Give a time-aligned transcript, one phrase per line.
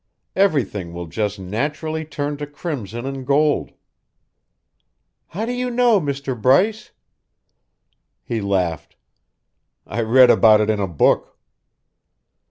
[0.35, 3.71] Everything will just naturally turn to crimson and gold."
[5.27, 6.89] "How do you know, Mr Bryce?"
[8.23, 8.95] He laughed.
[9.85, 11.37] "I read about it in a book."